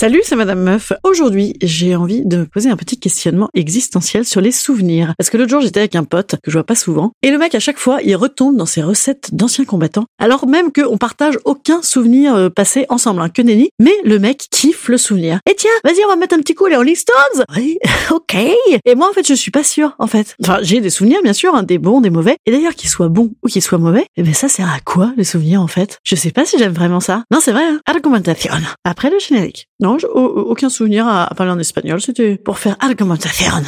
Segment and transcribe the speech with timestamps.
[0.00, 0.92] Salut, c'est Madame Meuf.
[1.02, 5.12] Aujourd'hui, j'ai envie de me poser un petit questionnement existentiel sur les souvenirs.
[5.18, 7.10] Parce que l'autre jour, j'étais avec un pote que je vois pas souvent.
[7.22, 10.04] Et le mec, à chaque fois, il retombe dans ses recettes d'anciens combattants.
[10.20, 13.70] Alors même qu'on partage aucun souvenir euh, passé ensemble, hein, que nenni.
[13.80, 15.40] Mais le mec kiffe le souvenir.
[15.50, 17.44] Et tiens, vas-y, on va mettre un petit coup les Rolling Stones.
[17.56, 17.76] Oui,
[18.12, 18.36] ok.
[18.84, 20.36] Et moi, en fait, je suis pas sûre, en fait.
[20.44, 22.36] Enfin, j'ai des souvenirs, bien sûr, hein, des bons, des mauvais.
[22.46, 25.12] Et d'ailleurs, qu'ils soient bons ou qu'ils soient mauvais, eh ben, ça sert à quoi,
[25.16, 25.98] les souvenirs, en fait?
[26.04, 27.24] Je sais pas si j'aime vraiment ça.
[27.32, 27.80] Non, c'est vrai, hein.
[27.84, 28.52] Argumentation.
[28.84, 29.67] Après le générique.
[29.80, 32.00] Non, aucun souvenir à, à parler en espagnol.
[32.00, 33.52] C'était pour faire argumentation.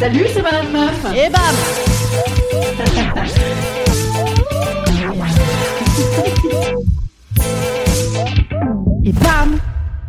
[0.00, 1.04] Salut, c'est Madame Meuf.
[1.14, 1.54] Et bam
[9.04, 9.58] Et bam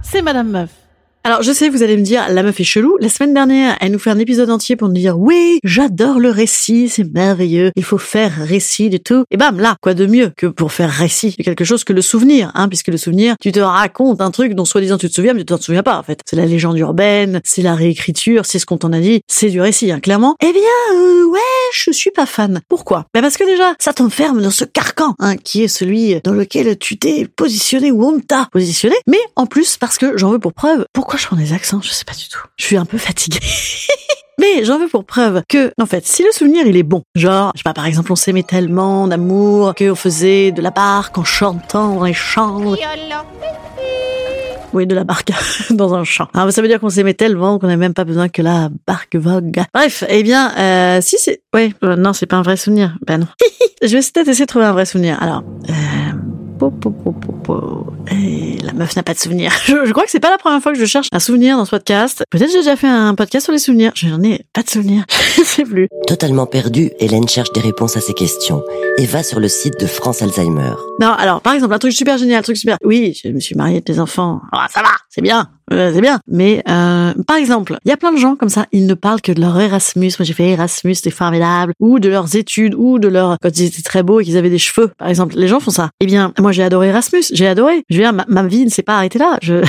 [0.01, 0.80] C'est Madame Meuf.
[1.23, 2.97] Alors, je sais, vous allez me dire, la meuf est chelou.
[2.99, 6.31] La semaine dernière, elle nous fait un épisode entier pour nous dire, oui, j'adore le
[6.31, 9.23] récit, c'est merveilleux, il faut faire récit de tout.
[9.29, 12.01] Et bam, là, quoi de mieux que pour faire récit de quelque chose que le
[12.01, 15.33] souvenir, hein, puisque le souvenir, tu te racontes un truc dont soi-disant tu te souviens,
[15.33, 16.21] mais tu t'en souviens pas, en fait.
[16.25, 19.61] C'est la légende urbaine, c'est la réécriture, c'est ce qu'on t'en a dit, c'est du
[19.61, 20.35] récit, hein, clairement.
[20.41, 21.39] Eh bien, euh, ouais,
[21.71, 22.61] je suis pas fan.
[22.67, 23.05] Pourquoi?
[23.13, 26.79] Ben parce que déjà, ça t'enferme dans ce carcan, hein, qui est celui dans lequel
[26.79, 28.95] tu t'es positionné ou on t'a positionné.
[29.05, 31.81] Mais en plus, parce que j'en veux pour preuve, pourquoi je prends des accents?
[31.81, 32.41] Je sais pas du tout.
[32.57, 33.39] Je suis un peu fatiguée.
[34.39, 37.51] Mais j'en veux pour preuve que, en fait, si le souvenir il est bon, genre,
[37.53, 41.23] je sais pas, par exemple, on s'aimait tellement d'amour qu'on faisait de la barque en
[41.23, 42.75] chantant les chambres.
[44.73, 45.31] Oui, de la barque
[45.69, 46.27] dans un champ.
[46.33, 49.15] Ah, ça veut dire qu'on s'aimait tellement qu'on n'a même pas besoin que la barque
[49.15, 49.61] vogue.
[49.73, 51.43] Bref, eh bien, euh, si c'est...
[51.53, 52.97] Ouais, euh, non, c'est pas un vrai souvenir.
[53.05, 53.27] Ben non.
[53.81, 55.21] je vais peut-être essayer de trouver un vrai souvenir.
[55.21, 55.43] Alors...
[55.69, 56.10] Euh...
[58.11, 59.51] Et la meuf n'a pas de souvenir.
[59.65, 61.65] Je, je crois que c'est pas la première fois que je cherche un souvenir dans
[61.65, 62.23] ce podcast.
[62.29, 63.91] Peut-être j'ai déjà fait un podcast sur les souvenirs.
[63.95, 65.03] Je n'en ai pas de souvenir.
[65.37, 65.87] Je sais plus.
[66.07, 68.63] Totalement perdue, Hélène cherche des réponses à ses questions
[68.97, 70.73] et va sur le site de France Alzheimer.
[70.99, 72.77] Non, alors, par exemple, un truc super génial, un truc super.
[72.83, 74.41] Oui, je me suis mariée avec des enfants.
[74.51, 76.19] Ah, ça va, c'est bien, euh, c'est bien.
[76.27, 79.21] Mais, euh, par exemple, il y a plein de gens comme ça, ils ne parlent
[79.21, 80.11] que de leur Erasmus.
[80.19, 81.73] Moi, j'ai fait Erasmus, c'était formidable.
[81.79, 84.49] Ou de leurs études, ou de leur, quand ils étaient très beaux et qu'ils avaient
[84.49, 85.35] des cheveux, par exemple.
[85.37, 85.89] Les gens font ça.
[85.99, 87.83] Eh bien, moi, j'ai adoré Erasmus, j'ai adoré.
[87.89, 89.37] Je veux dire, ma, ma vie ne s'est pas arrêtée là.
[89.41, 89.63] Je,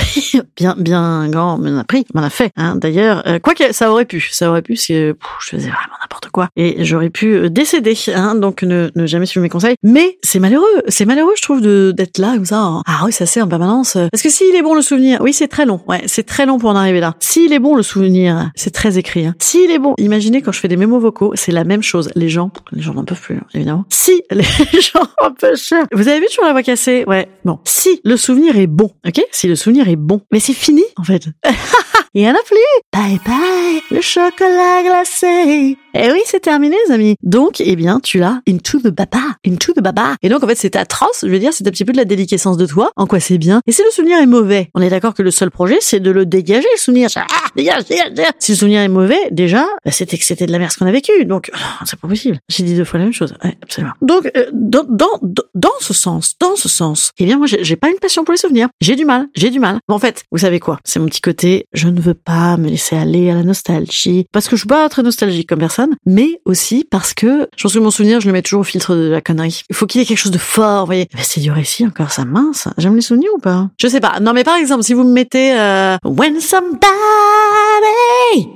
[0.57, 2.51] bien, bien grand, m'en a pris, m'en a fait.
[2.55, 2.75] Hein.
[2.75, 5.95] D'ailleurs, euh, quoi que ça aurait pu, ça aurait pu, parce que je faisais vraiment
[6.01, 6.49] n'importe quoi.
[6.55, 8.35] Et j'aurais pu euh, décéder, hein.
[8.35, 9.75] Donc, ne, ne jamais suivre mes conseils.
[9.83, 12.81] Mais c'est malheureux, c'est malheureux, je trouve, d'être là comme ça.
[12.85, 13.97] Ah oui, ça c'est en permanence.
[14.11, 15.79] Parce que s'il est bon le souvenir, oui, c'est très long.
[15.93, 17.13] Ouais, c'est très long pour en arriver là.
[17.19, 19.27] S'il est bon le souvenir, c'est très écrit.
[19.27, 19.35] Hein.
[19.37, 22.09] S'il est bon, imaginez quand je fais des mémos vocaux, c'est la même chose.
[22.15, 23.85] Les gens, les gens n'en peuvent plus, hein, évidemment.
[23.89, 24.41] Si les
[24.81, 25.53] gens en peuvent.
[25.91, 27.03] Vous avez vu toujours la voix cassée?
[27.05, 27.29] Ouais.
[27.45, 29.23] Bon, si le souvenir est bon, ok?
[29.31, 31.27] Si le souvenir est bon, mais c'est fini en fait.
[32.15, 32.57] Il y en a plus.
[32.91, 35.77] Bye bye, le chocolat glacé.
[35.93, 37.15] Eh oui, c'est terminé, les amis.
[37.23, 40.15] Donc, eh bien, tu l'as into the baba, into the baba.
[40.23, 41.19] Et donc, en fait, c'est atroce.
[41.23, 42.91] Je veux dire, c'est un petit peu de la déliquescence de toi.
[42.95, 43.61] En quoi c'est bien?
[43.67, 46.11] Et si le souvenir est mauvais, on est d'accord que le seul projet, c'est de
[46.11, 47.09] le dégager, le souvenir.
[47.15, 48.13] Ah, dégage, dégage.
[48.39, 50.87] Si le souvenir est mauvais, déjà, bah, c'était que c'était de la merde ce qu'on
[50.87, 51.25] a vécu.
[51.25, 52.39] Donc, oh, c'est pas possible.
[52.49, 53.35] J'ai dit deux fois la même chose.
[53.43, 53.93] Ouais, absolument.
[54.01, 55.19] Donc, euh, dans, dans,
[55.53, 58.37] dans- ce sens, dans ce sens, eh bien, moi, j'ai pas une passion pour les
[58.37, 58.69] souvenirs.
[58.79, 59.79] J'ai du mal, j'ai du mal.
[59.89, 60.79] Mais en fait, vous savez quoi?
[60.85, 64.25] C'est mon petit côté, je ne veux pas me laisser aller à la nostalgie.
[64.31, 67.73] Parce que je suis pas très nostalgique comme personne, mais aussi parce que je pense
[67.73, 69.63] que mon souvenir, je le mets toujours au filtre de la connerie.
[69.69, 71.07] Il faut qu'il y ait quelque chose de fort, vous voyez.
[71.11, 72.67] Eh ben, c'est du récit encore, ça mince.
[72.77, 73.69] J'aime les souvenirs ou pas?
[73.77, 74.19] Je sais pas.
[74.19, 76.83] Non, mais par exemple, si vous me mettez, euh, When somebody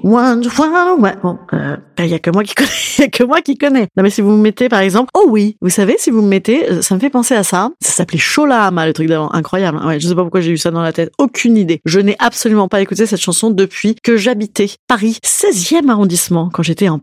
[0.03, 0.47] one.
[1.21, 3.57] Bon, euh, il y a que moi qui connais, il y a que moi qui
[3.57, 3.87] connais.
[3.95, 6.27] Non mais si vous me mettez par exemple, oh oui, vous savez si vous me
[6.27, 7.71] mettez, euh, ça me fait penser à ça.
[7.81, 9.79] Ça s'appelait Sholahama, le truc d'avant, incroyable.
[9.85, 11.81] Ouais, je sais pas pourquoi j'ai eu ça dans la tête, aucune idée.
[11.85, 16.89] Je n'ai absolument pas écouté cette chanson depuis que j'habitais Paris, 16e arrondissement, quand j'étais
[16.89, 16.99] en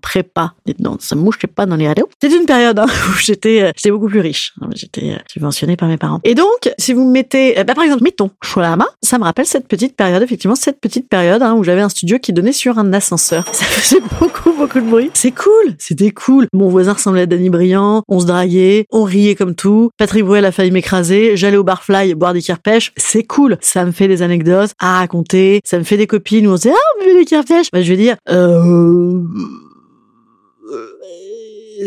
[0.67, 2.07] Et non, ça mouchait pas dans les ados.
[2.21, 4.55] C'était une période hein, où j'étais, euh, j'étais beaucoup plus riche.
[4.75, 6.21] J'étais euh, subventionné par mes parents.
[6.25, 9.69] Et donc, si vous me mettez, bah, par exemple, mettons Sholahama, ça me rappelle cette
[9.69, 12.93] petite période, effectivement, cette petite période hein, où j'avais un studio qui donnait sur un
[12.93, 13.45] ascenseur.
[13.53, 15.11] Ça faisait beaucoup, beaucoup de bruit.
[15.15, 16.47] C'est cool, c'était cool.
[16.53, 19.91] Mon voisin ressemblait à Danny Briand, on se draguait, on riait comme tout.
[19.97, 22.93] Patrick Bruel a failli m'écraser, j'allais au barfly boire des kirpèches.
[22.97, 26.51] C'est cool, ça me fait des anecdotes à raconter, ça me fait des copines où
[26.51, 27.69] on se dit ah on veut des kirpèches.
[27.73, 29.23] Bah, je vais dire euh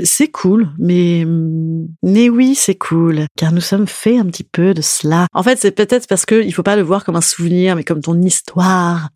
[0.03, 1.25] c'est cool, mais
[2.03, 5.27] mais oui, c'est cool, car nous sommes faits un petit peu de cela.
[5.33, 7.83] En fait, c'est peut-être parce que il faut pas le voir comme un souvenir, mais
[7.83, 9.09] comme ton histoire.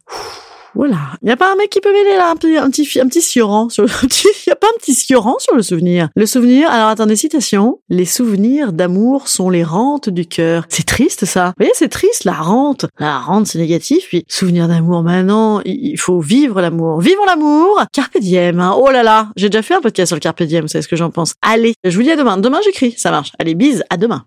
[0.76, 0.98] Voilà.
[1.22, 3.08] Il n'y a pas un mec qui peut m'aider là, un petit, un petit, un
[3.08, 6.10] petit sioran sur le, il y a pas un petit sioran sur le souvenir.
[6.16, 7.80] Le souvenir, alors attendez, citation.
[7.90, 10.66] Les souvenirs d'amour sont les rentes du cœur.
[10.70, 11.48] C'est triste, ça.
[11.48, 12.86] Vous voyez, c'est triste, la rente.
[13.00, 17.02] La rente, c'est négatif, puis souvenir d'amour, maintenant, il faut vivre l'amour.
[17.02, 17.84] Vivons l'amour!
[17.94, 18.76] Carpe diem, hein.
[18.78, 19.30] Oh là là.
[19.36, 21.34] J'ai déjà fait un podcast sur le carpe diem, vous savez ce que j'en pense.
[21.42, 22.38] Allez, je vous dis à demain.
[22.38, 22.94] Demain, j'écris.
[22.98, 23.32] Ça marche.
[23.40, 23.84] Allez, bise.
[23.90, 24.26] À demain.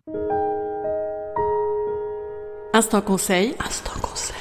[2.74, 3.54] Instant conseil.
[3.64, 4.33] Instant conseil.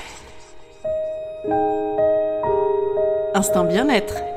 [3.43, 4.13] Instant bien-être.
[4.13, 4.32] Instant bien-être.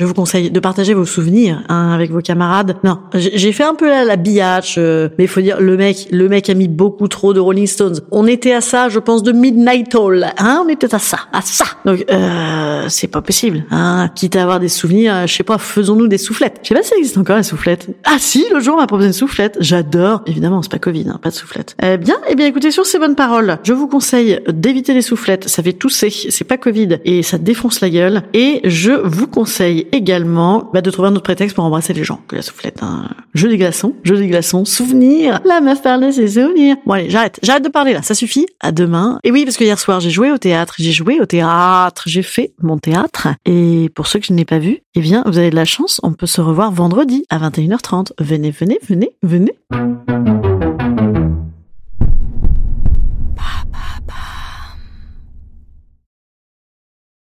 [0.00, 2.78] Je vous conseille de partager vos souvenirs hein, avec vos camarades.
[2.84, 6.08] Non, j'ai fait un peu la, la biatch, euh, mais il faut dire le mec,
[6.10, 8.00] le mec a mis beaucoup trop de Rolling Stones.
[8.10, 10.28] On était à ça, je pense, de Midnight Hall.
[10.38, 11.66] Hein, on était à ça, à ça.
[11.84, 13.66] Donc euh, c'est pas possible.
[13.70, 14.08] Hein.
[14.14, 16.60] Quitte à avoir des souvenirs, je sais pas, faisons-nous des soufflettes.
[16.62, 17.88] Je sais pas si ça existe encore les soufflettes.
[18.04, 19.58] Ah si, le jour on m'a proposé une soufflette.
[19.60, 20.22] J'adore.
[20.24, 21.76] Évidemment, c'est pas Covid, hein, pas de soufflette.
[21.82, 25.46] Eh bien, eh bien, écoutez sur ces bonnes paroles, je vous conseille d'éviter les soufflettes.
[25.46, 28.22] Ça fait tousser, c'est pas Covid et ça défonce la gueule.
[28.32, 32.20] Et je vous conseille également bah, de trouver un autre prétexte pour embrasser les gens
[32.28, 32.82] que la soufflette.
[32.82, 33.08] Hein.
[33.34, 35.40] Jeu des glaçons, jeu des glaçons, souvenir.
[35.44, 36.76] La meuf parle de ses souvenirs.
[36.86, 38.46] Bon allez, j'arrête, j'arrête de parler là, ça suffit.
[38.60, 39.18] À demain.
[39.24, 42.22] Et oui, parce que hier soir j'ai joué au théâtre, j'ai joué au théâtre, j'ai
[42.22, 43.28] fait mon théâtre.
[43.46, 46.00] Et pour ceux que je n'ai pas vu, eh bien vous avez de la chance,
[46.02, 48.12] on peut se revoir vendredi à 21h30.
[48.18, 49.52] Venez, venez, venez, venez.